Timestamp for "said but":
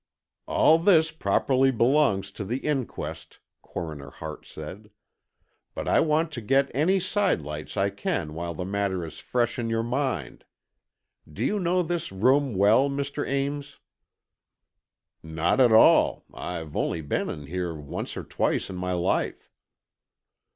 4.47-5.87